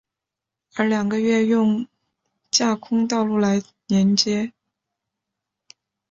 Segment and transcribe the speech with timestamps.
[0.73, 1.85] 而两个月台用
[2.49, 4.51] 架空道路来连接。